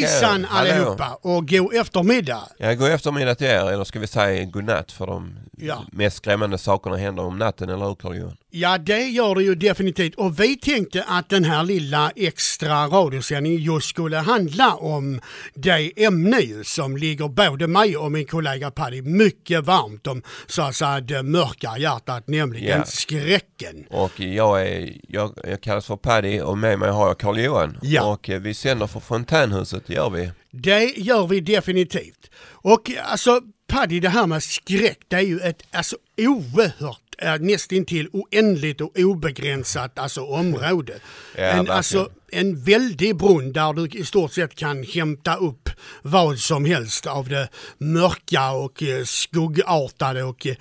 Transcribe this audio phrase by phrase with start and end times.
[0.00, 0.70] Hejsan hallå.
[0.72, 2.40] allihopa och god eftermiddag.
[2.58, 5.84] Ja, god eftermiddag till er, eller ska vi säga godnatt för de Ja.
[5.92, 8.36] mest skrämmande sakerna händer om natten, eller hur Carl-Johan?
[8.50, 10.14] Ja, det gör det ju definitivt.
[10.14, 15.20] Och vi tänkte att den här lilla extra radiosändningen just skulle handla om
[15.54, 20.62] det ämne ju som ligger både mig och min kollega Paddy mycket varmt om så
[20.62, 22.84] att säga det mörka hjärtat, nämligen Ja.
[22.84, 23.86] skräcken.
[23.90, 27.78] Och jag, är, jag, jag kallas för Paddy och med mig har jag Carl-Johan.
[27.82, 28.12] Ja.
[28.12, 30.30] Och eh, vi sänder för Fontänhuset, gör vi.
[30.50, 32.30] Det gör vi definitivt.
[32.44, 38.08] Och alltså Paddy, det här med skräck, det är ju ett alltså, oerhört eh, nästintill
[38.12, 40.92] oändligt och obegränsat alltså, område.
[41.36, 41.76] Ja, en, verkligen.
[41.76, 45.70] alltså, en väldig brunn där du i stort sett kan hämta upp
[46.02, 50.54] vad som helst av det mörka och eh, skuggartade och eh,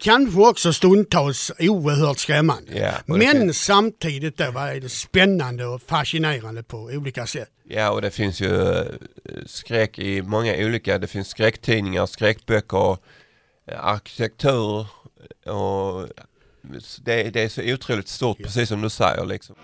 [0.00, 2.78] kanske också stundtals oerhört skrämmande.
[2.78, 7.48] Ja, Men samtidigt då vad är det spännande och fascinerande på olika sätt.
[7.68, 8.84] Ja, och det finns ju eh,
[9.46, 12.96] skräck i många olika, det finns skräcktidningar, skräckböcker,
[13.78, 14.86] arkitektur
[15.44, 16.08] och
[17.04, 19.56] det, det är så otroligt stort, precis som du säger liksom.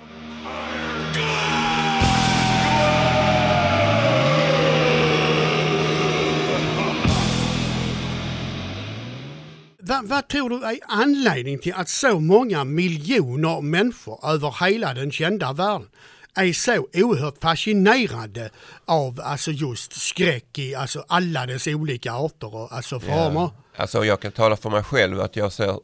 [9.78, 15.12] Vad, vad tror du är anledningen till att så många miljoner människor över hela den
[15.12, 15.88] kända världen
[16.34, 18.50] är så oerhört fascinerade
[18.84, 23.40] av alltså just skräck i alltså alla dess olika arter och alltså former?
[23.40, 23.52] Ja.
[23.76, 25.80] Alltså jag kan tala för mig själv att jag ser,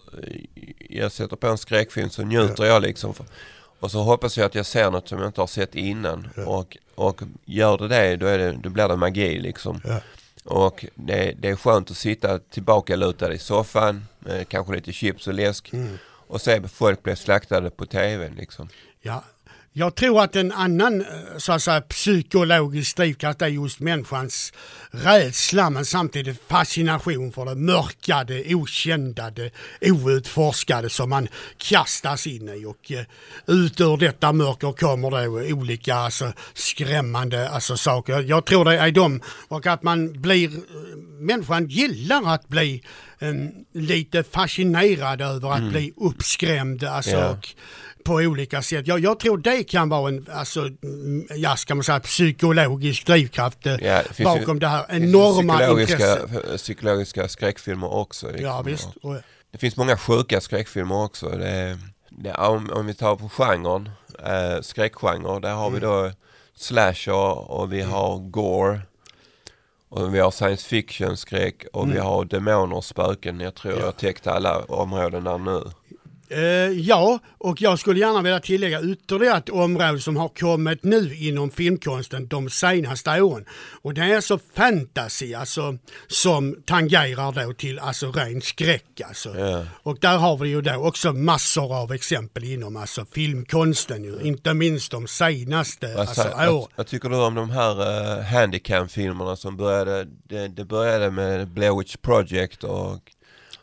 [0.91, 3.14] jag sätter på en skräckfilm så njuter jag liksom.
[3.14, 3.26] För,
[3.80, 6.28] och så hoppas jag att jag ser något som jag inte har sett innan.
[6.46, 9.80] Och, och gör det det, då, är det, då blir det magi liksom.
[9.84, 10.00] Ja.
[10.44, 15.26] Och det, det är skönt att sitta tillbaka lutad i soffan, med kanske lite chips
[15.26, 15.70] och läsk.
[16.28, 18.69] Och se folk bli slaktade på tvn liksom.
[19.00, 19.25] Ja.
[19.73, 21.06] Jag tror att en annan eh,
[21.37, 24.53] så att säga, psykologisk drivkraft är just människans
[24.91, 32.49] rädsla men samtidigt fascination för det mörka, det okända, det outforskade som man kastas in
[32.49, 32.65] i.
[32.65, 33.05] Och eh,
[33.47, 38.23] ut ur detta mörker kommer då olika alltså, skrämmande alltså, saker.
[38.23, 42.83] Jag tror det är de och att man blir, eh, människan gillar att bli
[43.19, 43.35] eh,
[43.73, 46.85] lite fascinerad över att bli uppskrämd.
[46.85, 47.31] Alltså, Ja.
[47.31, 47.49] och,
[48.08, 48.86] på olika sätt.
[48.86, 53.66] Jag, jag tror det kan vara en, alltså, mm, ja, ska man säga, psykologisk drivkraft
[53.66, 56.56] eh, Ja, det finns ju- bakom det här enorma psykologiska, intresset.
[56.56, 58.26] psykologiska skräckfilmer också.
[58.26, 58.46] Liksom.
[58.46, 58.88] Ja visst.
[59.02, 59.16] Och,
[59.52, 61.28] Det finns många sjuka skräckfilmer också.
[61.28, 61.78] Det,
[62.10, 63.91] det, om, om vi tar på genren,
[64.25, 66.10] eh, skräckgenre, där har vi då
[66.56, 68.80] slasher och vi har gore.
[69.90, 73.40] Och vi har science fiction skräck och vi har demoner och spöken.
[73.40, 75.62] Jag tror jag täckte alla områden där nu.
[76.31, 76.41] Eh,
[76.81, 81.50] ja, och jag skulle gärna vilja tillägga ytterligare ett område som har kommit nu inom
[81.50, 83.44] filmkonsten de senaste åren.
[83.83, 89.38] Och det är alltså fantasy, alltså som tangerar då till alltså ren skräck alltså.
[89.38, 89.65] Ja.
[89.83, 94.55] Och där har vi ju då också massor av exempel inom alltså filmkonsten ju, inte
[94.55, 96.72] minst de senaste Vad, alltså, åren.
[96.77, 101.78] vad tycker du om de här uh, handicam-filmerna som började, det, det började med Blair
[101.78, 103.00] Witch Project och,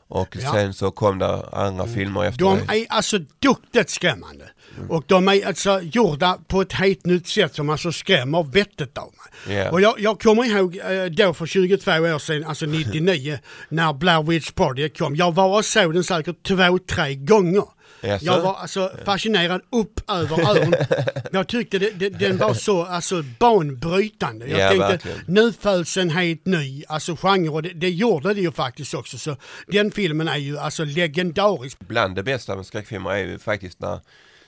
[0.07, 0.51] och Ja.
[0.51, 2.77] sen så kom det andra filmer efter De det.
[2.79, 4.49] är alltså duktigt skrämmande.
[4.89, 9.11] Och de är alltså gjorda på ett helt nytt sätt som alltså skrämmer vettet av
[9.47, 9.57] mig.
[9.57, 9.71] Ja.
[9.71, 13.39] Och jag, jag kommer ihåg eh, då för 22 år sedan, alltså 99,
[13.69, 15.15] när Blair Witch Project kom.
[15.15, 17.63] Jag var och såg den säkert två, tre gånger.
[18.07, 18.25] Jaså?
[18.25, 20.85] Jag var alltså fascinerad upp över öronen.
[21.31, 24.47] Jag tyckte det, det, den var så alltså, banbrytande.
[24.47, 25.19] Jag Ja, tänkte verkligen.
[25.27, 29.17] nu föds en helt ny alltså, genre och det, det gjorde det ju faktiskt också.
[29.17, 29.35] Så
[29.67, 31.79] den filmen är ju alltså legendarisk.
[31.79, 33.99] Bland det bästa med skräckfilmer är ju faktiskt när,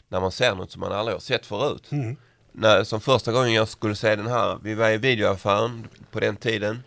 [0.10, 1.84] när man ser något som man aldrig har sett förut.
[1.92, 2.16] Mm.
[2.52, 6.36] När, som första gången jag skulle se den här, vi var i videoaffären på den
[6.36, 6.84] tiden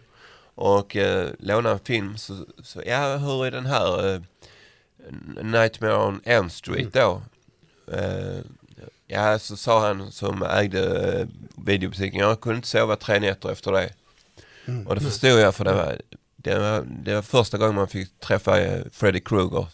[0.55, 2.17] och eh, lånade en film.
[2.17, 4.21] Så, så, ja, hur är den här eh,
[5.43, 7.23] Nightmare on Elm Street då?
[7.93, 8.39] Eh,
[9.07, 11.27] ja, så sa han som ägde eh,
[11.67, 13.91] videobutiken, jag kunde inte sova tre nätter efter det.
[14.87, 16.01] Och det förstod jag för det var,
[16.37, 19.67] det var, det var första gången man fick träffa eh, Freddy Krueger.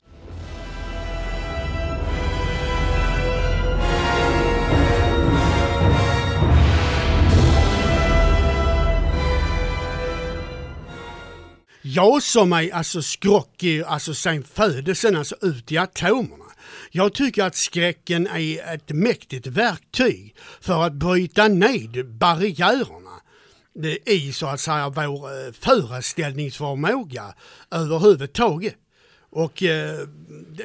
[11.96, 16.44] Jag som är alltså skrockig alltså sen födelsen, alltså ut i atomerna.
[16.90, 23.20] Jag tycker att skräcken är ett mäktigt verktyg för att bryta ned barriärerna
[24.06, 27.34] i så att säga vår eh, föreställningsförmåga
[27.70, 28.76] överhuvudtaget.
[29.36, 29.98] Och eh,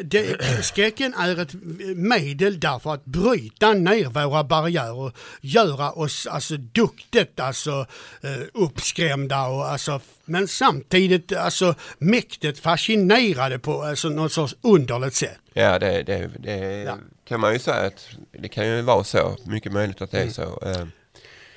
[0.03, 1.53] det, skräcken är ett
[1.95, 7.85] medel därför att bryta ner våra barriärer och göra oss alltså duktigt, alltså
[8.21, 15.39] eh, uppskrämda och alltså men samtidigt alltså mäktigt fascinerade på alltså, något sorts underligt sätt.
[15.53, 16.97] Ja, det, det, det ja.
[17.25, 19.37] kan man ju säga att det kan ju vara så.
[19.45, 20.33] Mycket möjligt att det är mm.
[20.33, 20.59] så.
[20.65, 20.85] Eh,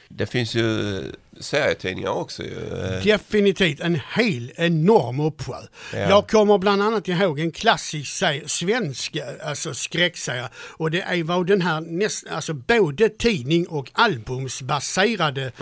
[0.08, 1.02] det finns ju
[1.40, 2.70] serietidningar också ju.
[3.04, 5.56] Definitivt en hel enorm uppsjö.
[5.92, 5.98] Ja.
[5.98, 11.60] Jag kommer bland annat ihåg en klassisk svensk alltså skräckserie och det är vad den
[11.60, 15.52] här näst, alltså både tidning och albumsbaserade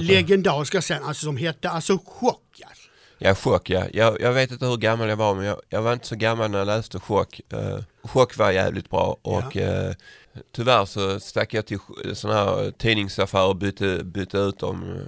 [0.00, 2.42] legendariska serien, alltså som hette alltså Chock.
[3.18, 3.84] Ja, Chock ja.
[3.92, 6.50] Jag, jag vet inte hur gammal jag var men jag, jag var inte så gammal
[6.50, 7.40] när jag läste Chock.
[7.52, 9.88] Uh, chock var jävligt bra och ja.
[9.88, 9.94] uh,
[10.52, 11.78] tyvärr så stack jag till
[12.14, 14.98] sådana här tidningsaffärer och bytte, bytte ut dem.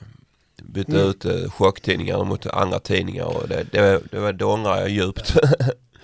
[0.63, 1.09] Bytte mm.
[1.09, 5.35] ut uh, chocktidningar mot andra tidningar och det, det, det, var, det ångrar jag djupt.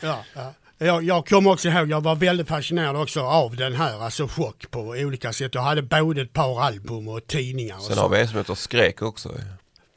[0.00, 0.52] ja, ja.
[0.78, 4.70] Jag, jag kommer också ihåg, jag var väldigt fascinerad också av den här, alltså chock
[4.70, 5.54] på olika sätt.
[5.54, 7.76] Jag hade både ett par album och tidningar.
[7.76, 9.32] Och Sen har vi en som heter Skräck också.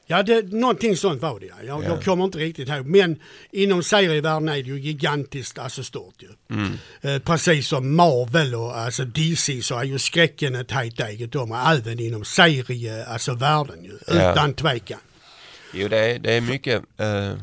[0.09, 1.55] Ja, det, någonting sånt var det ja.
[1.65, 1.87] Jag, ja.
[1.87, 2.85] jag kommer inte riktigt ihåg.
[2.85, 3.19] Men
[3.51, 6.55] inom serievärlden är det ju gigantiskt alltså stort ju.
[6.55, 6.77] Mm.
[7.01, 11.61] Eh, precis som Marvel och alltså DC så är ju skräcken ett helt eget område.
[11.67, 13.97] Även inom serie, alltså världen ju.
[14.07, 14.31] Ja.
[14.31, 14.99] Utan tvekan.
[15.73, 16.81] Jo, det är, det är mycket.
[17.01, 17.33] Uh...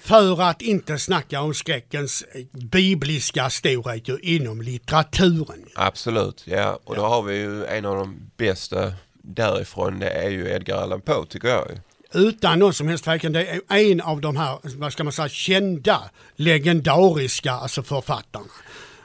[0.00, 5.64] För att inte snacka om skräckens bibliska storhet inom litteraturen.
[5.74, 6.80] Absolut, ja.
[6.84, 8.92] Och då har vi ju en av de bästa
[9.22, 9.98] därifrån.
[9.98, 11.80] Det är ju Edgar Allan Poe tycker jag
[12.14, 15.28] utan någon som helst tvekan, det är en av de här, vad ska man säga,
[15.28, 18.46] kända, legendariska alltså författarna.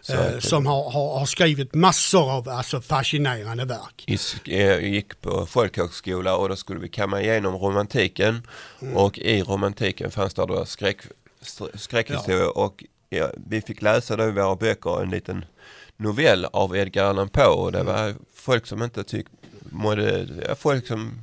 [0.10, 4.04] Eh, som har, har, har, skrivit massor av alltså, fascinerande verk.
[4.44, 8.48] Jag gick på folkhögskola och då skulle vi kamma igenom romantiken
[8.82, 8.98] mm.
[8.98, 11.02] och i romantiken fanns det då skräck,
[11.74, 12.50] skräckhistoria ja.
[12.50, 15.46] och ja, vi fick läsa då i våra böcker en liten
[15.98, 17.94] novell av Edgar Allan Poe och det mm.
[17.94, 19.36] var folk som inte tyckte,
[19.70, 21.20] mådde, folk som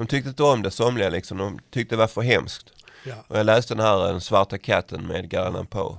[0.00, 1.38] de tyckte inte om det somliga liksom.
[1.38, 2.70] De tyckte det var för hemskt.
[3.04, 3.14] Ja.
[3.28, 5.98] Och jag läste den här Den svarta katten med Garland Poe.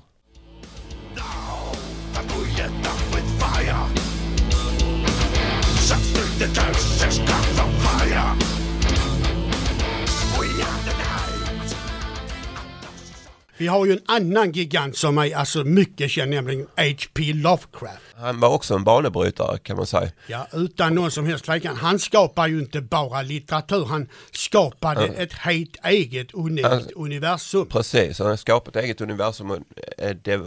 [13.62, 17.34] Vi har ju en annan gigant som är alltså mycket känd, nämligen H.P.
[17.34, 18.02] Lovecraft.
[18.16, 20.12] Han var också en banebrytare kan man säga.
[20.28, 21.76] Ja, utan någon som helst tvekan.
[21.76, 25.22] Han skapar ju inte bara litteratur, han skapade mm.
[25.22, 27.68] ett helt eget unikt han, universum.
[27.68, 29.58] Precis, han har skapat ett eget universum och
[29.98, 30.42] eh, det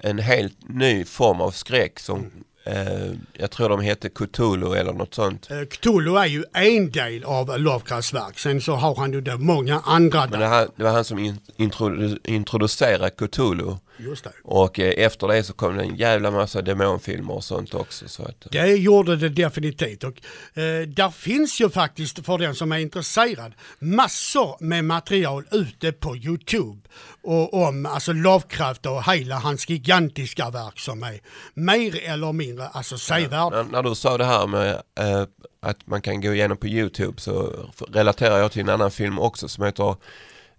[0.00, 2.44] en helt ny form av skräck som mm.
[2.64, 5.50] Eh, jag tror de heter Cthulhu eller något sånt.
[5.50, 8.38] Eh, Cthulhu är ju en del av Lovecrafts verk.
[8.38, 10.26] Sen så har han ju det många andra.
[10.30, 13.76] Men det, här, det var han som in, introdu, introducerade Cthulhu.
[14.00, 14.32] Just det.
[14.44, 18.08] Och eh, efter det så kom det en jävla massa demonfilmer och sånt också.
[18.08, 20.04] Så att, det gjorde det definitivt.
[20.04, 20.14] Och,
[20.58, 26.16] eh, där finns ju faktiskt, för den som är intresserad, massor med material ute på
[26.16, 26.80] Youtube.
[27.22, 31.20] Och om alltså Lovecraft och hela hans gigantiska verk som är
[31.54, 33.56] mer eller mindre alltså sevärda.
[33.56, 35.26] Ja, när du sa det här med eh,
[35.60, 37.52] att man kan gå igenom på Youtube så
[37.88, 39.96] relaterar jag till en annan film också som heter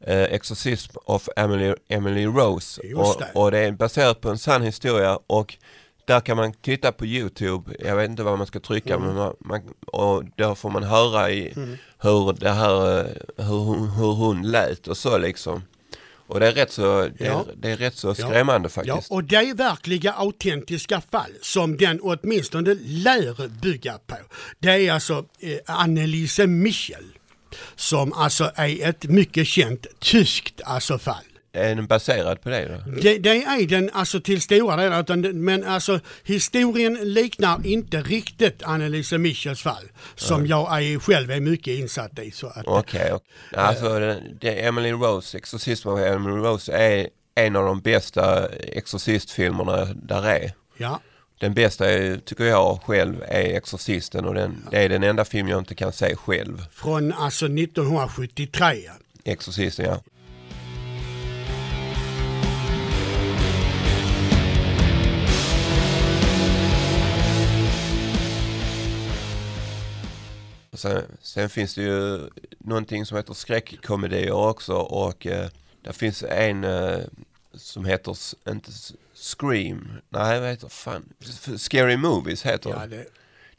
[0.08, 2.81] eh, Exorcism of Emily, Emily Rose.
[2.96, 5.58] Och, och, det är baserat på en sann historia och
[6.05, 9.08] där kan man titta på Youtube, jag vet inte vad man ska trycka mm.
[9.08, 11.77] men man, man, och där får man höra i mm.
[12.00, 15.62] hur det här, eh, hur, hur hon lät och så liksom.
[16.31, 17.39] Och det är rätt så, det, ja.
[17.39, 18.70] är, det är rätt så skrämmande ja.
[18.70, 19.10] faktiskt.
[19.10, 24.15] Ja, och det är verkliga autentiska fall som den åtminstone lär bygga på.
[24.60, 27.05] Det är alltså eh, Annelise Michel
[27.75, 31.24] som alltså är ett mycket känt tyskt alltså fall.
[31.53, 32.91] Är den baserad på det då?
[33.01, 39.17] Det, det är den alltså till stora delar, men alltså historien liknar inte riktigt Annelise
[39.17, 39.84] Michels fall
[40.15, 40.50] som mm.
[40.50, 42.34] jag är, själv är mycket insatt i.
[42.43, 43.20] Okej, okay, okay.
[43.51, 49.86] alltså äh, det, Emily Rose, Exorcism av Emily Rose är en av de bästa exorcistfilmerna
[49.86, 50.51] där är.
[50.77, 51.00] Ja.
[51.41, 51.86] Den bästa
[52.25, 55.93] tycker jag själv är Exorcisten och den, det är den enda film jag inte kan
[55.93, 56.65] se själv.
[56.71, 58.89] Från alltså 1973?
[59.24, 60.01] Exorcisten ja.
[70.74, 72.29] Sen, sen, finns det ju
[72.60, 75.48] någonting som heter skräckkomedier också och eh,
[75.81, 77.00] där finns en eh,
[77.53, 78.17] som heter,
[78.50, 78.72] inte
[79.13, 81.13] Scream, nej vad heter fan,
[81.58, 83.05] Scary Movies heter ja, det.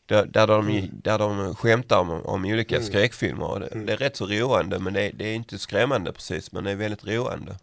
[0.07, 0.89] Där, där, de, mm.
[0.93, 2.87] där de skämtar om, om olika mm.
[2.87, 3.61] skräckfilmer.
[3.61, 3.87] Det, mm.
[3.87, 6.77] det, är rätt så roande men det, det, är inte skrämmande precis men det är
[6.77, 7.57] väldigt roande.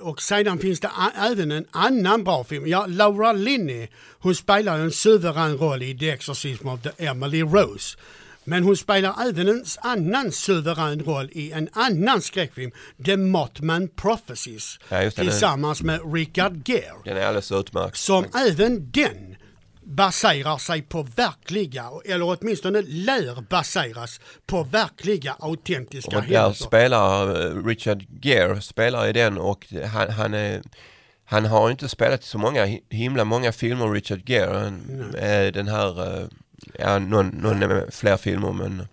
[0.00, 2.66] Och sedan finns det även en annan bra film.
[2.66, 3.88] Ja, Laura Linney,
[4.18, 7.96] hon spelar en suverän roll i The Exorcism of the Emily Rose.
[8.44, 12.70] Men hon spelar även en annan suverän roll i en annan skräckfilm,
[13.04, 16.94] The Mothman Prophecies, Ja, tillsammans med Richard Gere.
[17.04, 17.96] Den är alldeles utmärkt.
[17.96, 19.36] Som även den
[19.84, 26.64] baserar sig på verkliga, eller åtminstone lär baseras på verkliga autentiska Och där händelser.
[26.64, 30.62] spelar eh, Richard Gere spelar i den och han, han, är,
[31.24, 34.72] han har inte spelat så många hi- himla många filmer Richard Gere.
[35.50, 36.26] Den här, eh,
[36.78, 38.86] ja någon, någon med fler filmer men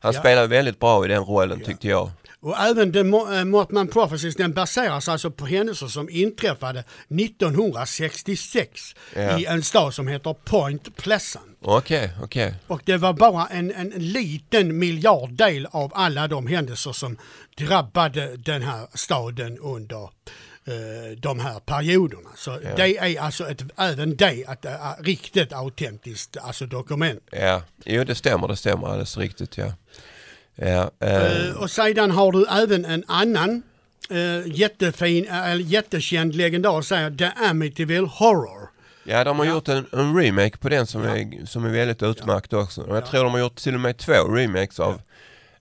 [0.00, 0.20] han Ja.
[0.20, 2.10] spelar väldigt bra i den rollen tyckte jag.
[2.40, 9.38] Och även The Mo- eh, Prophecies den baseras alltså på händelser som inträffade 1966 Ja.
[9.38, 11.58] i en stad som heter Point Pleasant.
[11.62, 12.54] Okej, okej.
[12.66, 17.18] Och det var bara en, en liten miljarddel av alla de händelser som
[17.58, 20.08] drabbade den här staden under
[21.16, 22.30] de här perioderna.
[22.36, 27.22] Så det är alltså ett, även det ett, äh, riktigt autentiskt alltså dokument.
[27.30, 29.72] Ja, jo det stämmer, det stämmer alldeles riktigt ja.
[30.54, 33.62] Ja, eh, Eh, och sedan har du även en annan
[34.10, 38.70] eh, jättefin, eh, eller jättekänd legendar säger The Amityville Horror.
[39.04, 39.52] ja de har ja.
[39.52, 42.82] gjort en, en remake på den som, är, som är väldigt utmärkt också.
[42.82, 45.00] Och jag tror de har gjort till och med två remakes av.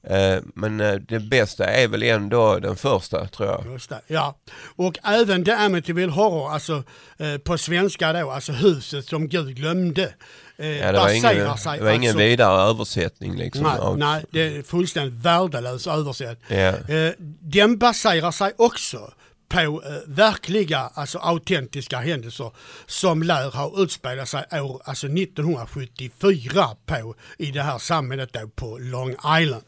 [0.09, 3.65] Eh, men eh, det bästa är väl ändå den första tror jag.
[3.73, 4.35] Just det, ja.
[4.75, 6.83] Och även The Amityville Horror, alltså
[7.17, 10.13] eh, på svenska då, alltså huset som Gud glömde.
[10.57, 13.63] Eh, Ja, det var ingen, sig det var ingen alltså, vidare översättning liksom.
[13.63, 16.39] Nej, av- nej, det är fullständigt värdelös översätt.
[16.47, 16.55] Ja.
[16.57, 19.13] Eh, den baserar sig också
[19.49, 22.51] på eh, verkliga, alltså autentiska händelser
[22.85, 28.77] som lär ha utspelat sig år alltså 1974 på, i det här samhället då på
[28.77, 29.63] Long Island.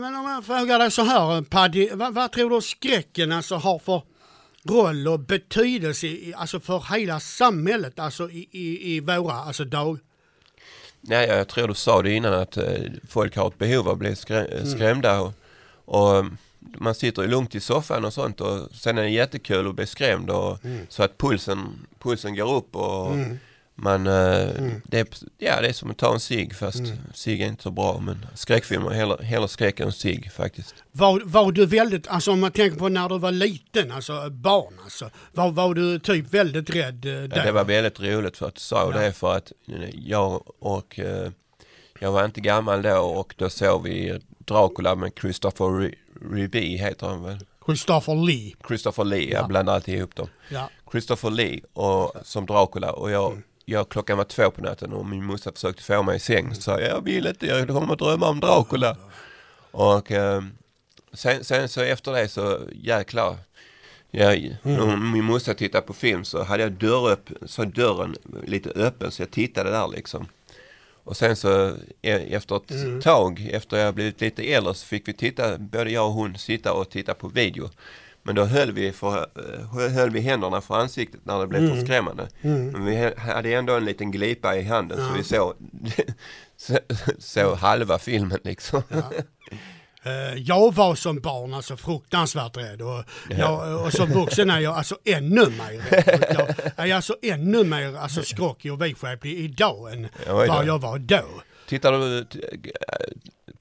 [0.00, 3.78] Men- om jag frågar dig så här Paddy, vad, vad tror du skräcken alltså har
[3.78, 4.02] för
[4.68, 9.98] roll och betydelse i, alltså för hela samhället, alltså i, i, i våra alltså dag?
[11.00, 12.64] Nej, jag tror du sa det innan att eh,
[13.08, 14.66] folk har ett behov av att bli skrä- Mm.
[14.66, 15.20] skrämda.
[15.20, 15.32] Och,
[15.84, 16.24] och eh,
[16.78, 19.86] man sitter ju lugnt i soffan och sånt och sen är det jättekul att bli
[19.86, 20.86] skrämd och, Mm.
[20.88, 23.16] så att pulsen, pulsen går upp och
[23.74, 24.82] man, eh, Mm.
[24.84, 25.06] det, är,
[25.38, 26.82] ja, det är som att ta en cigg fast
[27.14, 30.74] cigg är inte så bra men skräckfilmer hellre, hellre skräck än cigg faktiskt.
[30.92, 34.74] Var, var du väldigt, alltså om man tänker på när du var liten, alltså barn
[34.84, 38.54] alltså, var, var du typ väldigt rädd eh, Ja, det var väldigt roligt för att
[38.54, 38.98] du sa Ja.
[39.00, 41.30] det för att eh, jag och eh,
[42.00, 45.94] jag var inte gammal då och då såg vi Dracula med Christopher Re-
[46.32, 47.38] Reeve heter han väl?
[47.66, 48.54] Christopher Lee.
[48.68, 49.38] Christopher Lee, Ja.
[49.38, 50.28] jag blandar alltid ihop dem.
[50.48, 50.70] Ja.
[50.92, 55.24] Christopher Lee och, som Dracula och jag, jag klockan var två på natten och min
[55.24, 57.98] morsa försökte få mig i säng så sa jag, jag vill inte, jag kommer att
[57.98, 58.96] drömma om Dracula.
[59.70, 60.42] Och eh,
[61.12, 63.36] sen, sen så efter det så jäklar,
[64.10, 68.16] jag, när min morsa tittade på film så hade jag dörr upp, så dörren
[68.46, 70.26] lite öppen så jag tittade där liksom.
[71.04, 75.12] Och sen så e- efter ett tag, efter jag blivit lite äldre så fick vi
[75.12, 77.70] titta, både jag och hon sitta och titta på video.
[78.22, 81.84] Men då höll vi, för, eh, höll vi händerna för ansiktet när det blev för
[81.84, 82.28] skrämmande.
[82.40, 85.54] Men vi hade ändå en liten glipa i handen så vi såg
[86.56, 86.78] så,
[87.18, 88.82] så halva filmen liksom.
[90.04, 93.04] Eh, Jag var som barn alltså fruktansvärt rädd och,
[93.38, 96.24] jag, och som vuxen är jag alltså ännu mer rädd.
[96.76, 100.98] Jag är alltså ännu mer alltså skrockig och vidskeplig idag än Ja, vad jag var
[100.98, 101.24] då.
[101.68, 102.26] Tittar du,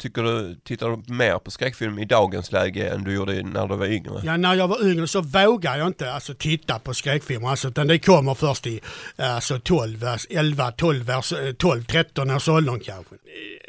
[0.01, 3.75] tycker du, tittar du mer på skräckfilm i dagens läge än du gjorde när du
[3.75, 4.22] var yngre?
[4.24, 7.88] Ja, när jag var yngre så vågade jag inte alltså, titta på skräckfilmer, alltså, utan
[7.88, 8.79] det kommer först i
[9.17, 13.15] alltså, 12, vers- 11, 12, vers, eh, 12, 13 års åldern kanske.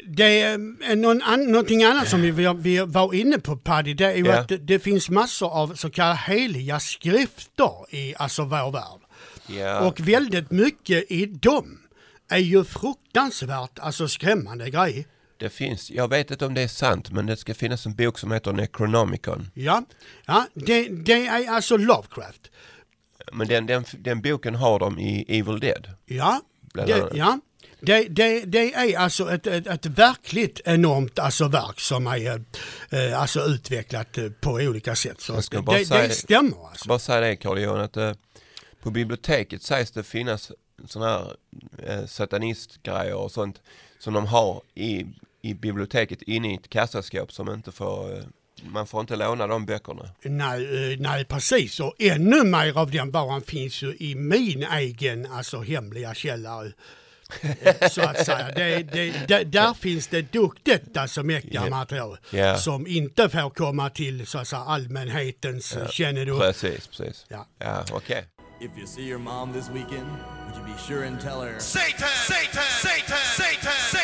[0.07, 4.15] Det är någon an, någonting annat som vi, vi, var inne på Paddy, det är
[4.15, 4.39] ju Ja.
[4.39, 9.01] att det, det finns massor av så kallade heliga skrifter i alltså, vår värld.
[9.47, 11.79] Ja, Och väldigt mycket i dem
[12.29, 15.05] är ju fruktansvärt alltså, skrämmande grejer.
[15.43, 18.19] Det finns, jag vet inte om det är sant, men det ska finnas en bok
[18.19, 19.51] som heter Necronomicon.
[19.53, 19.83] Ja,
[20.25, 22.51] ja det, det är alltså Lovecraft.
[23.31, 25.89] Men den, den, den boken har de i Evil Dead.
[26.05, 26.41] Ja,
[26.73, 27.39] det, ja.
[27.79, 32.43] Det, det, det är alltså ett, ett, ett verkligt enormt alltså verk som är
[32.89, 35.21] eh, alltså utvecklat eh, på olika sätt.
[35.21, 36.87] Så det, säga- det stämmer alltså.
[36.87, 38.11] Bara säga det Carl Johan, att eh,
[38.81, 40.51] på biblioteket sägs det finnas
[40.87, 41.35] sådana här
[41.87, 43.61] eh, satanistgrejer och sånt
[43.99, 45.05] som de har i,
[45.43, 48.23] i biblioteket inne i ett kassaskåp som inte får, eh,
[48.63, 50.09] man får inte låna de böckerna.
[50.23, 51.79] Nej, eh, nej, precis.
[51.79, 56.71] Och ännu mer av den varan finns ju i min egen alltså, hemliga källare.
[57.41, 58.51] Eh, Så att säga.
[58.55, 61.69] Det, det, det, där finns det duktigt alltså mäktiga Ja.
[61.69, 62.57] material Ja.
[62.57, 65.87] som inte får komma till så att säga, allmänhetens ja.
[65.87, 66.39] kännedom.
[66.39, 67.25] Precis, precis.
[67.27, 67.47] Ja.
[67.59, 68.25] Ja, okej.
[68.61, 70.07] If you see your mom this weekend,
[70.45, 71.59] would you be sure and tell her?
[71.59, 72.07] Satan!
[72.27, 72.63] Satan!
[72.81, 73.23] Satan!
[73.37, 73.73] Satan!
[73.91, 74.02] Satan!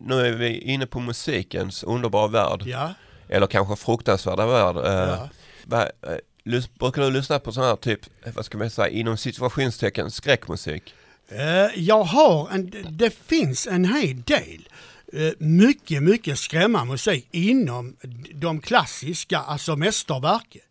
[0.00, 2.62] Nu är vi inne på musikens underbara värld.
[2.66, 2.94] Ja,
[3.28, 4.76] Eller kanske fruktansvärda värld.
[4.76, 5.28] Eh, Ja.
[5.64, 8.00] vad, eh, brukar du lyssna på sån här typ,
[8.34, 10.94] vad ska man säga, inom situationstecken skräckmusik?
[11.28, 14.68] Eh, jag har en, det finns en hel del
[15.38, 17.96] mycket, mycket skrämmande musik inom
[18.34, 20.62] de klassiska, alltså mästerverken.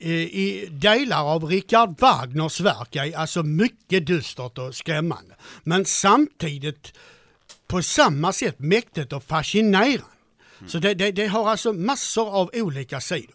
[0.00, 5.34] I delar av Richard Wagners verk är alltså mycket dystert och skrämmande.
[5.64, 6.92] Men samtidigt
[7.68, 10.02] på samma sätt mäktigt och fascinerande.
[10.66, 13.34] Så det, det, det har alltså massor av olika sidor.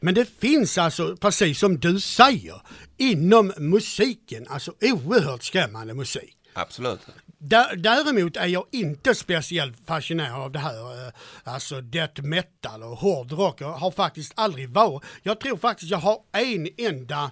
[0.00, 2.62] Men det finns alltså, precis som du säger,
[2.96, 6.36] inom musiken, alltså oerhört skrämmande musik.
[6.54, 7.00] Absolut.
[7.38, 11.12] Dä- Däremot är jag inte speciellt fascinerad av det här, eh,
[11.44, 13.60] alltså death metal och hårdrock.
[13.60, 17.30] Jag har faktiskt aldrig varit, jag tror faktiskt jag har en enda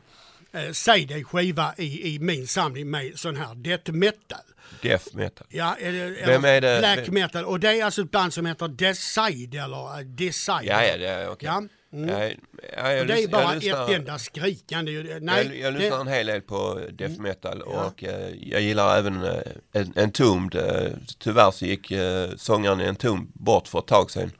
[0.53, 4.39] eh, CD-skiva i, i min samling med sån här death metal.
[4.83, 5.47] Death metal.
[5.51, 6.79] Ja, eller, Vem är det?
[6.79, 7.45] Black metal.
[7.45, 10.65] Och det är alltså ett band som heter Decide eller eh, Decide.
[10.65, 11.47] Ja, ja, det är okej.
[11.49, 12.09] Ja, mm.
[12.09, 12.31] Ja,
[12.77, 15.19] ja, jag Och det är bara jag lyssnar- ett enda skrikande.
[15.21, 17.85] Nej, jag, jag lyssnar det, en hel del på death metal Ja.
[17.85, 19.41] och eh, jag gillar även uh,
[19.73, 20.13] en.
[20.55, 24.33] Uh, tyvärr så gick uh, sångaren Entombed bort för ett tag sedan.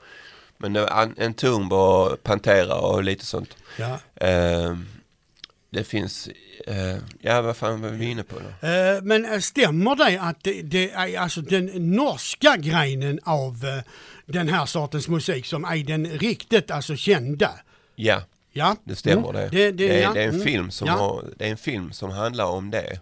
[0.59, 3.57] Men det var en- Entombed och Pantera och lite sånt.
[3.79, 3.99] ja.
[5.71, 6.29] Det finns,
[6.67, 8.69] eh, ja vad fan var vi inne på då?
[8.69, 13.83] Eh, Men eh, stämmer det att det, det är alltså den norska grenen av eh,
[14.27, 17.51] den här sortens musik som är den riktigt alltså kända?
[17.95, 19.35] Ja, Ja, det stämmer Mm.
[19.35, 19.49] det.
[19.49, 20.47] Det, Det, är, ja, det är en mm.
[20.47, 20.95] film som ja.
[20.95, 23.01] har, det är en film som handlar om det.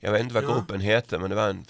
[0.00, 0.48] Jag vet inte vad Ja.
[0.54, 1.64] gruppen hette men det var en,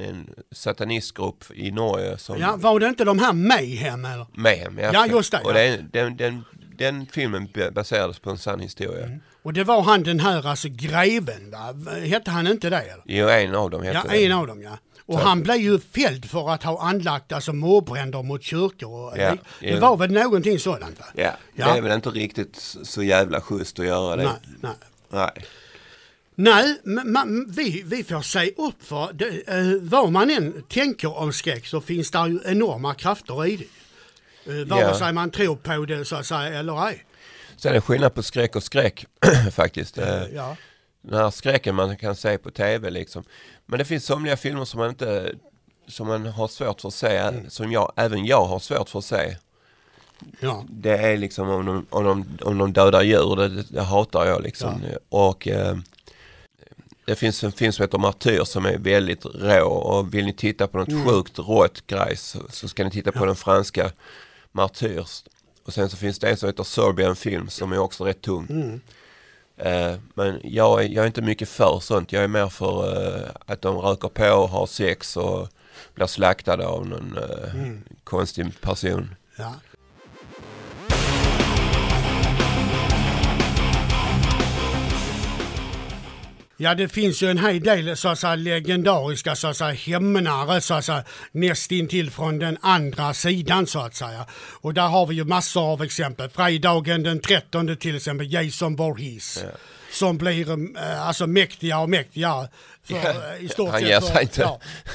[0.00, 4.26] en satanistgrupp i Norge som Ja, var det inte de här Mayhem eller?
[4.34, 4.78] Mayhem.
[4.78, 5.12] Ja, precis.
[5.12, 5.54] just det, Och ja.
[5.54, 6.44] den, den, den,
[6.78, 9.04] den filmen baserades på en sann historia.
[9.06, 9.20] Mm.
[9.46, 11.74] Och det var han den här alltså greven va?
[12.06, 13.02] Hette han inte det eller?
[13.04, 14.24] Jo, en av dem hette Ja, det.
[14.26, 14.78] en av dem ja.
[15.06, 18.90] Och Så- han blev ju fälld för att ha anlagt alltså mordbränder mot kyrkor.
[19.12, 21.04] Och Ja, det, det var väl någonting sådant va?
[21.14, 21.72] Ja, Ja.
[21.72, 24.22] det är väl inte riktigt så jävla schysst att göra det.
[24.22, 24.72] Nej, nej.
[25.10, 25.30] Nej.
[26.34, 31.18] Nej, men man, vi, vi får se upp för det, eh, vad man än tänker
[31.18, 34.60] om skräck så finns det ju enorma krafter i det.
[34.60, 34.98] Eh, vare Ja.
[34.98, 37.04] sig man tror på det så att säga eller ej.
[37.56, 39.06] Sen är det skillnad på skräck och skräck
[39.52, 39.98] faktiskt.
[39.98, 40.56] Eh, Ja.
[41.02, 43.24] Den här skräcken man kan se på tv liksom.
[43.66, 45.32] Men det finns somliga filmer som man inte
[45.88, 47.50] som man har svårt för att se, Mm.
[47.50, 49.36] som jag, även jag har svårt för att se.
[50.40, 50.64] Ja.
[50.70, 54.42] Det är liksom om de, om de, om de dödar djur, det, det hatar jag
[54.42, 54.82] liksom.
[55.08, 55.76] Och eh,
[57.04, 60.66] det finns en film som heter Martyr som är väldigt rå och vill ni titta
[60.66, 61.04] på något Mm.
[61.06, 63.90] sjukt rått grejs så, så ska ni titta på den franska
[64.52, 65.22] Martyrs.
[65.66, 68.46] Och sen så finns det en som heter Serbian Film som är också rätt tung.
[68.50, 68.80] Mm.
[69.56, 72.12] Eh, men jag, är- jag är inte mycket för sånt.
[72.12, 75.48] Jag är mer för eh, att de röker på och har sex och
[75.94, 77.82] blir slaktade av någon eh, Mm.
[78.04, 79.14] konstig person.
[79.36, 79.54] Ja.
[86.58, 90.60] Ja, det finns ju en hel del så att säga, legendariska så att säga, hämnare
[90.60, 94.26] så att säga, nästintill från den andra sidan så att säga.
[94.60, 96.30] Och där har vi ju massor av exempel.
[96.30, 99.44] Fredagen den 13 till exempel, Jason Voorhees.
[99.92, 102.48] Som blir eh, alltså mäktigare och mäktigare.
[102.82, 104.40] För, eh, i stort Han ger sig inte.
[104.40, 104.60] Ja,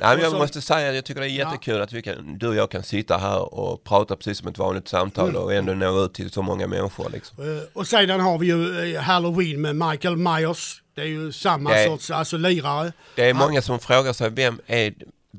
[0.00, 2.38] Nej, men jag så- måste säga att jag tycker det är jättekul att vi kan,
[2.38, 5.42] du och jag kan sitta här och prata precis som ett vanligt samtal Mm.
[5.42, 7.10] och ändå nå ut till så många människor.
[7.10, 7.56] Liksom.
[7.58, 10.82] Eh, Och sedan har vi ju eh, Halloween med Michael Myers.
[10.94, 12.92] Det är ju samma är- sorts alltså, lirare.
[13.16, 14.94] Det är många som frågar sig vem är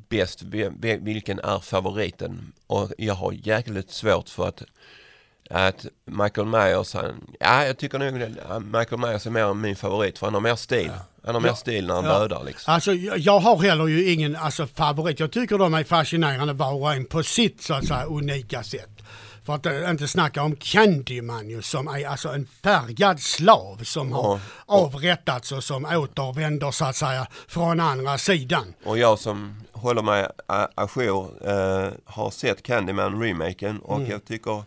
[0.09, 2.53] bäst, vem- vilken är favoriten?
[2.67, 4.63] Och jag har jäkligt svårt för att,
[5.49, 10.19] att Michael Myers, han, ja jag tycker nog att Michael Myers är mer min favorit
[10.19, 10.91] för han har mer stil.
[11.25, 11.55] Han har mer Ja.
[11.55, 12.19] stil när han Ja.
[12.19, 12.73] dödar liksom.
[12.73, 15.19] Alltså, jag har heller ju ingen alltså, favorit.
[15.19, 18.89] Jag tycker de är fascinerande var och en på sitt så att säga, unika sätt.
[19.45, 24.11] För att eh, inte snacka om Candyman ju, som är alltså en färgad slav som
[24.11, 24.39] har Ja.
[24.65, 28.73] avrättats och som återvänder så att säga från andra sidan.
[28.85, 30.27] Och jag som håller mig
[30.75, 34.09] ajour eh, har sett Candyman-remaken och Mm.
[34.11, 34.63] jag tycker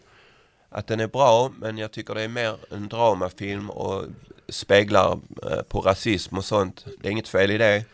[0.73, 4.05] att den är bra men jag tycker det är mer en dramafilm och
[4.49, 5.19] speglar
[5.51, 6.87] eh, på rasism och sånt.
[7.01, 7.85] Det är inget fel i det.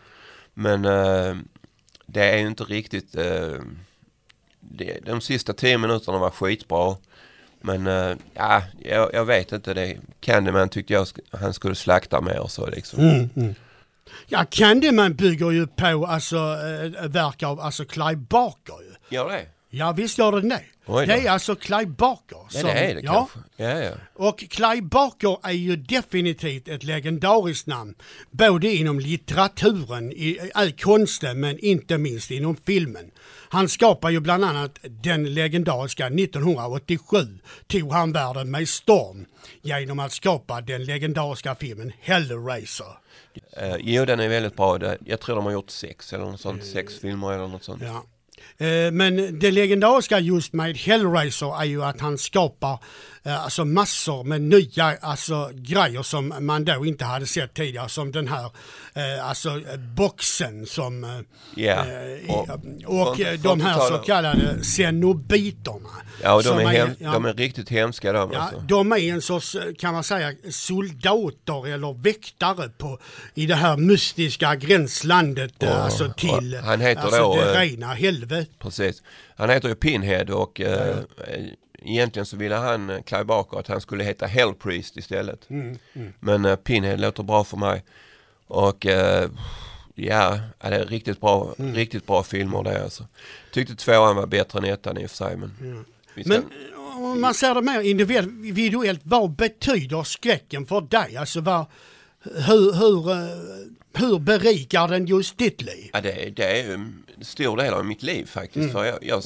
[0.53, 1.35] Men eh,
[2.05, 3.15] det är ju inte riktigt...
[3.15, 3.57] Eh,
[4.59, 6.95] det, de sista tio minuterna var skitbra.
[7.61, 9.73] Men eh, ja, jag, jag vet inte.
[9.73, 12.99] Det, Candyman tyckte jag han skulle slakta mer och så liksom.
[12.99, 13.55] Mm, mm.
[14.27, 19.15] Ja, Candyman bygger ju på alltså, äh, verk av alltså Clive Barker ju.
[19.15, 19.45] Gör det?
[19.69, 20.61] Ja visst gör den det.
[20.85, 22.37] Det är alltså Clive Barker.
[22.51, 23.63] Ja, det är det ja, kanske.
[23.63, 23.91] Ja, ja.
[24.13, 27.95] Och Clive Barker är ju definitivt ett legendariskt namn.
[28.31, 33.11] Både inom litteraturen, i, i konsten men inte minst inom filmen.
[33.49, 37.17] Han skapar ju bland annat den legendariska 1987
[37.67, 39.25] tog han världen med storm
[39.61, 42.97] genom att skapa den legendariska filmen Hellraiser.
[43.57, 44.79] Eh, jo, den är väldigt bra.
[45.05, 46.65] Jag tror de har gjort sex eller något sånt.
[46.65, 47.81] Sex filmer eller något sånt.
[47.85, 48.03] Ja.
[48.57, 52.77] Eh, Men det legendariska just med Hellraiser är ju att han skapar
[53.23, 57.89] eh, alltså massor med nya alltså, grejer som man då inte hade sett tidigare.
[57.89, 58.45] Som den här
[58.93, 59.61] eh, alltså,
[59.95, 61.23] boxen som
[62.23, 62.49] i- Och-
[63.09, 65.89] och, från de här så kallade cenobiterna.
[66.23, 68.59] Ja, och de är, hem, ja, de är riktigt hemska de Ja, alltså.
[68.59, 72.99] de är en sorts, kan man säga, soldater eller väktare på,
[73.33, 77.87] i det här mystiska gränslandet Och- alltså till och han heter alltså, då, det rena
[77.93, 78.28] helvetet.
[78.59, 79.03] Precis.
[79.35, 80.97] Han heter ju Pinhead och eh,
[81.81, 85.49] egentligen så ville han, eh, Clive Barker, att han skulle heta Hellpriest istället.
[85.49, 85.77] Mm,
[86.19, 87.83] Men eh, Pinhead låter bra för mig.
[88.47, 89.29] Och eh,
[89.95, 91.73] ja, ja, det är riktigt bra, Mm.
[91.75, 93.05] riktigt bra filmer det alltså.
[93.53, 95.85] Tyckte tvåan var bättre än ettan i och för sig men.
[96.09, 101.17] Ska, Men eh, om man ser det mer individuellt, vad betyder skräcken för dig?
[101.17, 101.65] Alltså vad,
[102.23, 103.27] hur, hur, eh,
[103.93, 105.89] hur berikar den just ditt liv?
[105.93, 108.63] ja, det, det är en stor del av mitt liv faktiskt.
[108.63, 108.71] Mm.
[108.71, 109.23] För jag, jag,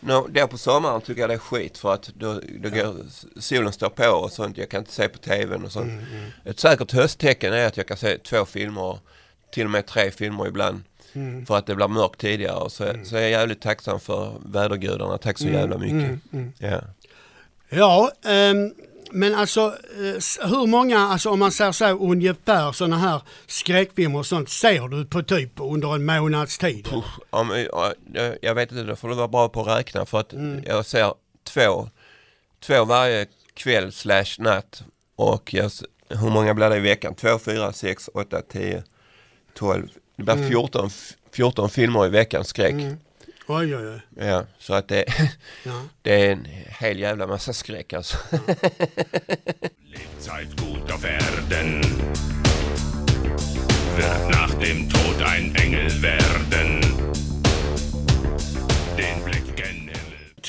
[0.00, 2.96] no, då på sommaren tycker jag det är skit för att då, då går,
[3.40, 4.58] solen står på och sånt.
[4.58, 5.90] Jag kan inte se på tvn och sånt.
[5.90, 8.98] Mm, Ett säkert hösttecken är att jag kan se två filmer,
[9.52, 10.82] till och med tre filmer ibland.
[11.12, 11.46] Mm.
[11.46, 12.70] För att det blir mörkt tidigare.
[12.70, 15.18] Så, så är jag jävligt tacksam för vädergudarna.
[15.18, 16.20] Tack så Mm, jävla mycket.
[16.58, 16.80] Ja.
[17.72, 18.74] Ja, ehm,
[19.12, 19.60] men alltså
[19.96, 24.88] eh, hur många, alltså om man säger så ungefär sådana här skräckfilmer och sånt ser
[24.88, 26.88] du på typ under en månads tid?
[27.30, 30.20] om, ja, jag- jag vet inte, då får du vara bra på att räkna för
[30.20, 30.64] att Mm.
[30.66, 31.88] jag ser två,
[32.60, 34.82] två varje kväll slash natt
[35.16, 35.70] och jag,
[36.08, 37.14] hur många blir det i veckan?
[37.14, 38.82] Två, fyra, sex, åtta, tio,
[39.54, 39.88] tolv.
[40.16, 40.48] Det blir Mm.
[40.48, 42.74] 14, f- 14 filmer i veckan skräck.
[43.46, 44.00] Oj, oj, oj.
[44.26, 45.04] Ja, så att det,
[45.64, 45.82] Ja.
[46.02, 48.16] det är en hel jävla massa skräck alltså.
[50.92, 51.80] Auf Erden.
[53.96, 56.80] Wird nach dem Tod ein Engel werden.
[58.96, 59.39] Den Blick.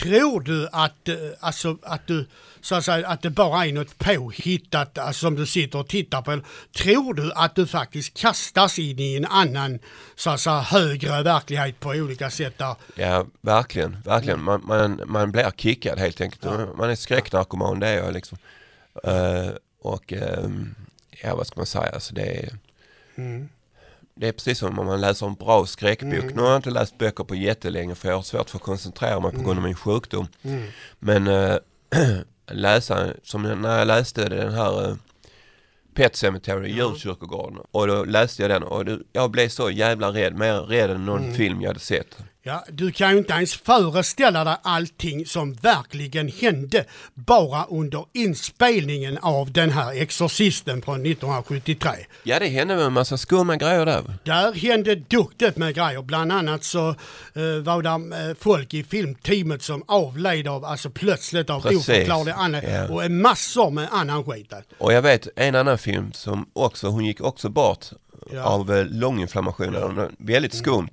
[0.01, 2.27] Tror du att, eh, alltså, att du,
[2.61, 6.21] så att säga, att det bara är något påhittat alltså, som du sitter och tittar
[6.21, 6.31] på?
[6.31, 6.45] Eller
[6.77, 9.79] tror du att du faktiskt kastas in i en annan,
[10.15, 12.75] så att säga, högre verklighet på olika sätt där?
[12.95, 14.43] Ja, verkligen, verkligen.
[14.43, 16.43] Man, man, man blir kickad helt enkelt.
[16.77, 18.37] Man är skräcknarkoman, det är jag liksom.
[19.03, 19.49] Eh,
[19.81, 20.75] och ehm,
[21.23, 22.57] ja, vad ska man säga, alltså det är,
[24.15, 26.35] det är precis som om man läser en bra skräckbok.
[26.35, 29.19] Nu har jag inte läst böcker på jättelänge för jag har svårt för att koncentrera
[29.19, 30.27] mig på grund av min sjukdom.
[30.99, 31.55] Men äh,
[32.51, 34.95] läsa, som när jag läste den här eh,
[35.95, 37.59] Pet Cemetery, djurkyrkogården.
[37.71, 41.05] Och då läste jag den och det, jag blev så jävla rädd, mer rädd än
[41.05, 42.17] någon film jag hade sett.
[42.43, 49.17] Ja, du kan ju inte ens föreställa dig allting som verkligen hände bara under inspelningen
[49.17, 51.89] av den här Exorcisten från 1973.
[52.23, 54.03] Ja, det hände med en massa skumma grejer där.
[54.23, 56.01] Där hände duktigt med grejer.
[56.01, 56.95] Bland annat så eh,
[57.63, 62.87] var det eh, folk i filmteamet som avled av, alltså plötsligt av oförklarlig annan Ja.
[62.87, 64.53] och en massor med annan skit.
[64.77, 67.85] Och jag vet en annan film som också, hon gick också bort
[68.33, 68.43] Ja.
[68.43, 70.09] Av eh, långinflammation.
[70.17, 70.89] Väldigt skumt.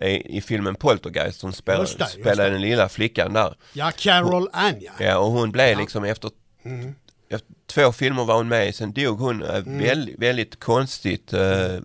[0.00, 3.54] I, I filmen Poltergeist, hon spelade, Just det, spelade den lilla flickan där.
[3.72, 4.92] Ja, Carol Ann ja.
[4.98, 6.30] Ja, och hon blev liksom efter,
[6.64, 6.94] Mm.
[7.28, 9.78] efter två filmer var hon med i, sen dog hon eh, Mm.
[9.78, 11.32] väldigt, väldigt konstigt.
[11.32, 11.40] eh,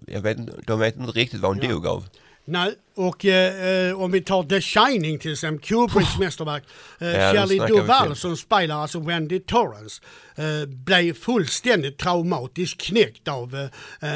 [0.07, 2.05] jag vet, de vet inte riktigt vad hon dog av.
[2.49, 6.63] Nej, och eh, eh, om vi tar The Shining till exempel, Kubricks mästerverk.
[6.99, 10.01] Eh, Ja, vi Duvall som spelar alltså Wendy Torrance
[10.35, 14.09] eh, blev fullständigt traumatiskt knäckt av eh,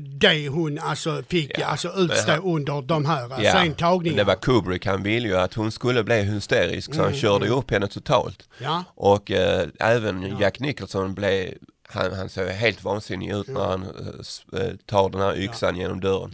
[0.00, 4.16] det hon alltså fick Ja, alltså utstå men under de här alltså, Ja, men intagningarna.
[4.22, 7.48] det var Kubrick, han ville ju att hon skulle bli hysterisk så han Mm, körde
[7.48, 8.48] upp henne totalt.
[8.58, 8.84] Ja.
[8.94, 11.54] Och eh, även Jack Nicholson blev,
[11.88, 16.30] han, han såg helt vansinnig ut när han eh, tar den här yxan genom dörren.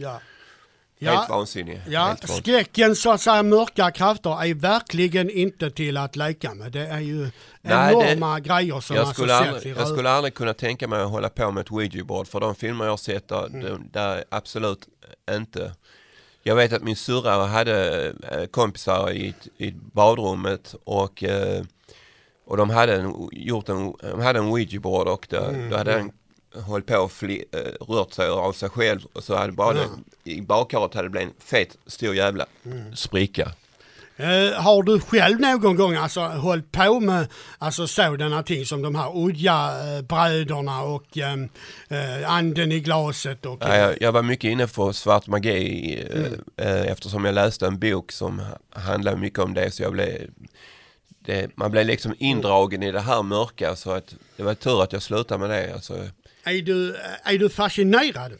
[0.99, 1.11] Ja.
[1.11, 1.81] Helt vansinnig.
[1.87, 2.43] Ja, Helt vansinnig.
[2.43, 6.71] skräckens så att säga mörka krafter är verkligen inte till att leka med.
[6.71, 7.29] Det är ju
[7.61, 10.87] Nej, det- enorma grejer som Jag alltså skulle, aldrig, i jag skulle aldrig kunna tänka
[10.87, 13.81] mig att hålla på med ett ouija-board för de filmer jag sett där, Mm.
[13.91, 14.79] där absolut
[15.31, 15.71] inte.
[16.43, 21.63] Jag vet att min syrra hade eh, kompisar i, i badrummet och, eh,
[22.47, 25.91] och de hade en, gjort en, de hade en ouija-board och då, Mm, då hade
[25.91, 26.11] den
[26.61, 29.87] hållit på och fli, eh, rört sig av sig själv och så hade bara det,
[30.23, 32.95] i badkaret hade det blivit en fet stor jävla Mm.
[32.95, 33.51] spricka.
[34.17, 38.95] Eh, har du själv någon gång alltså hållit på med alltså sådana ting som de
[38.95, 39.09] här
[39.79, 41.33] Oja-bröderna och eh,
[42.21, 43.57] eh, anden i glaset och...
[43.61, 46.33] Ja, jag, jag var mycket inne på svart magi eh, Mm.
[46.57, 50.29] eh, eftersom jag läste en bok som handlade mycket om det så jag blev
[51.19, 54.93] det, man blev liksom indragen i det här mörka så att det var tur att
[54.93, 55.73] jag slutade med det.
[55.73, 55.93] Alltså,
[56.45, 58.31] Är, du, är du fascinerad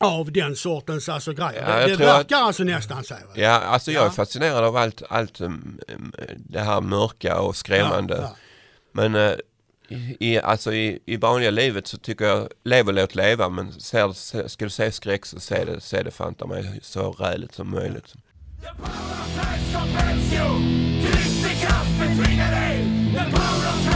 [0.00, 1.62] av den sortens alltså grejer?
[1.68, 3.14] Ja, det jag det verkar alltså nästan så.
[3.34, 4.12] ja, alltså jag är Ja.
[4.12, 8.14] fascinerad av allt, allt um, um, det här mörka och skrämmande.
[8.14, 8.36] Ja, ja.
[8.92, 9.32] Men eh,
[10.20, 14.12] i, alltså i, i vanliga livet så tycker jag lev och låt leva men ser,
[14.12, 17.70] se, ska du se skräck så se det, se det fanta mig så räligt som
[17.70, 18.14] möjligt.
[23.44, 23.93] Vi-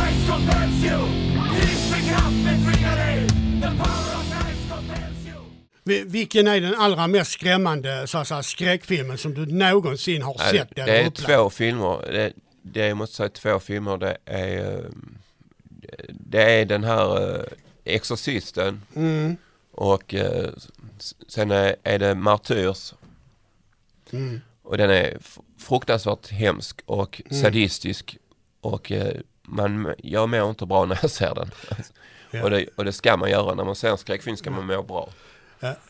[5.89, 10.53] Vilken är den allra mest skrämmande så att säga, skräckfilmen som du någonsin har Nej,
[10.53, 11.27] sett det eller är upplevt?
[11.27, 12.13] två filmer.
[12.13, 13.97] Det, det är, jag måste säga två filmer.
[13.99, 14.85] Det är, eh,
[16.11, 17.45] det är den här eh,
[17.85, 19.37] Exorcisten Mm.
[19.73, 20.51] och eh,
[21.29, 22.95] sen är, är det Martyrs.
[24.13, 24.41] Mm.
[24.63, 25.19] Och den är
[25.59, 28.17] fruktansvärt hemsk och sadistisk
[28.61, 28.93] och
[29.43, 31.51] man, jag mår inte bra när jag ser den.
[32.31, 32.45] Ja.
[32.45, 33.55] Och, det, och det ska man göra.
[33.55, 35.09] När man ser en skräckfilm ska man må bra.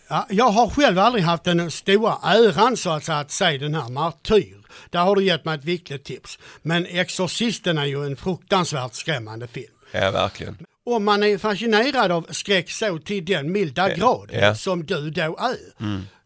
[0.09, 3.75] Ja, jag har själv aldrig haft den stora äran så att säga att se den
[3.75, 4.57] här Martyr.
[4.91, 6.39] Där har du gett mig ett viktigt tips.
[6.63, 9.73] Men Exorcisten är ju en fruktansvärt skrämmande film.
[9.93, 10.59] Ja, verkligen.
[10.85, 14.55] Om man är fascinerad av skräck så till den milda grad ja.
[14.55, 15.57] som du då är.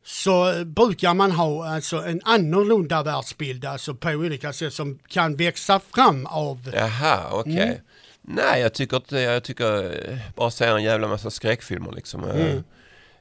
[0.04, 5.80] Så brukar man ha alltså en annorlunda världsbild alltså på olika sätt som kan växa
[5.94, 6.70] fram av...
[6.74, 7.62] Jaha, okej.
[7.62, 7.76] Mm.
[8.22, 12.24] Nej, jag tycker inte, jag tycker eh, bara se en jävla massa skräckfilmer liksom.
[12.24, 12.64] Eh, Mm.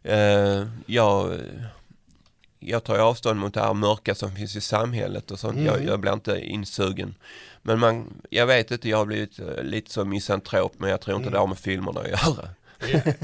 [0.03, 1.39] Eh, jag,
[2.59, 5.53] jag tar avstånd mot det här mörka som finns i samhället och sånt.
[5.57, 5.65] Mm.
[5.65, 7.15] Jag, jag blir inte insugen.
[7.61, 11.15] Men man, jag vet inte, jag har blivit eh, lite så misantrop men jag tror
[11.15, 11.33] inte Mm.
[11.33, 12.49] det har med filmerna att göra.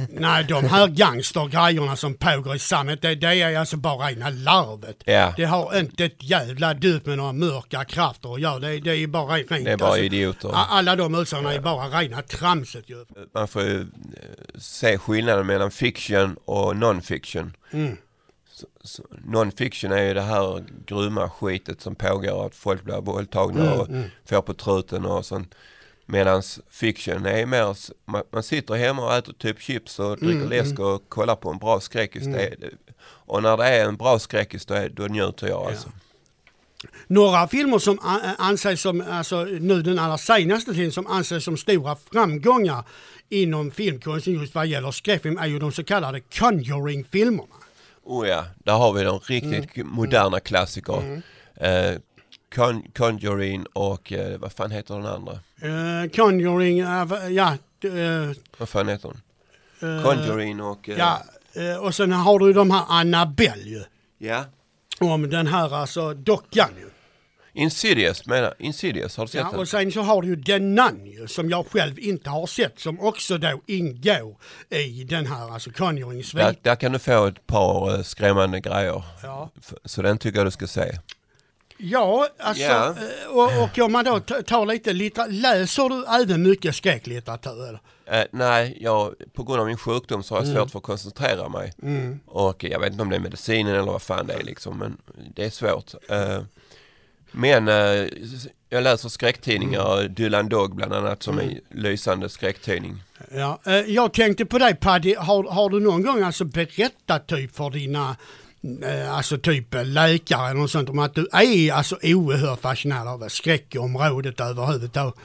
[0.10, 4.98] Nej, de här gangstergrejerna som pågår i samhället, det, det är alltså bara rena larvet.
[5.06, 5.34] Ja.
[5.38, 8.60] Det har inte ett jävla djup med några mörka krafter att göra.
[8.60, 10.50] Det, det är bara rent Det är bara idioter.
[10.50, 13.06] a- Alla de utseendena är bara rena tramset ju.
[13.34, 13.86] Man får ju eh,
[14.60, 17.52] se skillnaden mellan fiction och non-fiction.
[17.72, 17.98] Mm.
[19.26, 23.88] Non-fiction är ju det här grymma skitet som pågår att folk blir våldtagna och
[24.26, 25.56] får på truten och sånt.
[26.10, 30.80] Medan fiction är mer, man, man sitter hemma och äter typ chips och dricker läsk
[30.80, 32.28] och kollar på en bra skräckis.
[32.28, 32.56] Är-
[33.02, 35.90] Och när det är en bra skräckis då, är, då njuter jag alltså.
[37.08, 38.00] Några filmer som
[38.38, 42.84] anses som, alltså nu den allra senaste tiden, som anses som stora framgångar
[43.30, 47.54] inom filmkonsten just vad gäller skräckfilm är ju de så kallade Conjuring-filmerna.
[48.04, 51.22] Oh ja, där har vi de riktigt moderna klassiker.
[51.56, 51.92] Eh,
[52.56, 55.34] Con, Conjuring och eh, vad fan heter den andra?
[55.64, 57.58] Uh, Conjuring, uh, ja.
[57.86, 60.04] Uh, Vad fan heter den?
[60.04, 60.88] Conjuring och...
[60.98, 61.22] ja
[61.82, 63.84] och sen har du de här Annabelle ju.
[64.18, 64.46] ja.
[65.00, 66.90] Om den här alltså dockan ju.
[67.54, 69.60] Insidious menar Insidious, har du sett Ja, den?
[69.60, 72.80] och sen så har du ju The Nun ju, som jag själv inte har sett,
[72.80, 74.36] som också då ingår
[74.70, 79.04] i den här alltså conjuring Där, där kan du få ett par skrämmande grejer.
[79.24, 79.50] Ja.
[79.86, 81.00] Så den tycker jag du ska se.
[81.78, 86.76] Ja, alltså, eh, Och, och om man då tar lite litteratur, läser du även mycket
[86.76, 87.80] skräcklitteratur?
[88.06, 90.54] Eh, nej, jag, på grund av min sjukdom så har Mm.
[90.56, 91.74] jag svårt för att koncentrera mig.
[92.26, 94.98] Och jag vet inte om det är medicinen eller vad fan det är liksom, men
[95.36, 95.94] det är svårt.
[96.10, 96.42] Eh,
[97.32, 98.08] men eh,
[98.70, 100.14] jag läser skräcktidningar, Mm.
[100.14, 103.04] Dylan Dog bland annat som är en lysande skräcktidning.
[103.32, 107.56] Ja, eh, jag tänkte på dig Paddy, har, har du någon gång alltså berättat typ
[107.56, 108.16] för dina
[109.10, 113.30] alltså typ eh, läkare eller något sånt om att du är alltså oerhört fascinerad av
[113.30, 115.16] skräckområdet överhuvudtaget?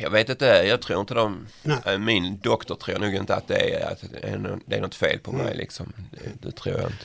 [0.00, 1.76] Jag vet inte, jag tror inte de, Nej.
[1.86, 4.04] eh, min doktor tror nog inte att det är, att
[4.68, 5.44] det är, något fel på Mm.
[5.44, 5.92] mig liksom.
[6.10, 7.04] Det, det tror jag inte.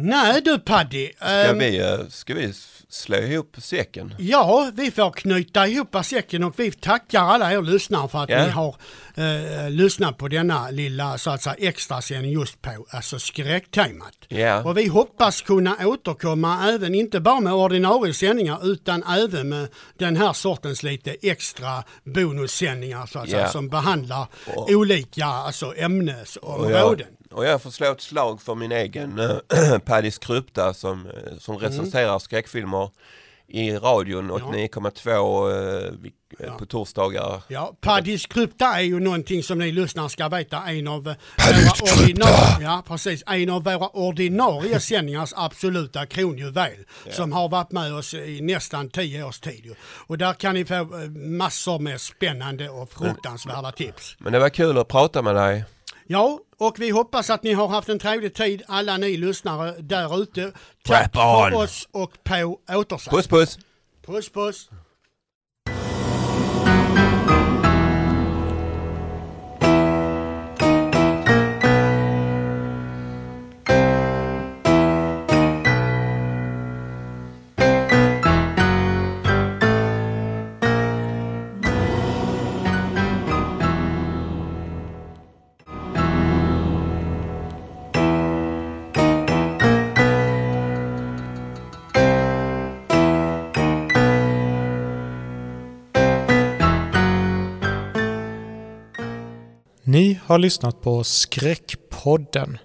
[0.00, 1.08] Nej du Paddy.
[1.16, 2.52] Ska ehm, vi, eh, ska vi
[2.88, 4.14] slå ihop säcken?
[4.18, 8.44] Ja, vi får knyta ihop säcken och vi tackar alla er lyssnare för att Ja.
[8.44, 8.76] ni har
[9.14, 14.14] eh, lyssnat på denna lilla så att säga extrasändning just på alltså skräcktemat.
[14.28, 14.64] Ja.
[14.64, 20.16] Och vi hoppas kunna återkomma även, inte bara med ordinarie sändningar utan även med den
[20.16, 23.48] här sortens lite extra bonussändningar så att säga, Ja.
[23.48, 27.06] som behandlar Och- olika alltså, Och jag, ämnesområden.
[27.30, 31.58] Och jag får slå ett slag för min egen äh, Paddy Skrupta som, eh, som
[31.58, 32.90] recenserar skräckfilmer
[33.50, 37.42] i radion 89,2 eh, vi- eh, på torsdagar.
[37.48, 41.14] Ja, Paddy Skrupta är ju någonting som ni lyssnare ska veta en av eh,
[41.46, 46.70] våra ordinarie, ja, precis, en av våra ordinarie sändningars absoluta kronjuvel
[47.10, 49.74] som har varit med oss i nästan tio års tid.
[50.06, 54.16] Och där kan ni få eh, massor med spännande och fruktansvärda tips.
[54.18, 55.64] Men det var kul att prata med dig.
[56.06, 60.22] Ja, och vi hoppas att ni har haft en trevlig tid alla ni lyssnare där
[60.22, 60.52] ute.
[60.84, 63.16] Tack för oss och på återseende.
[63.16, 63.58] Puss puss!
[64.06, 64.28] puss.
[64.28, 64.68] puss.
[100.38, 102.58] Har lyssnat på Skräckpodden.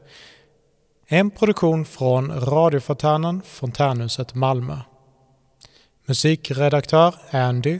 [1.07, 4.77] En produktion från radiofontänen Fontänhuset Malmö.
[6.05, 7.79] Musikredaktör Andy.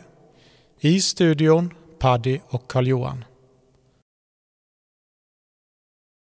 [0.79, 3.25] I studion Paddy och Karl-Johan.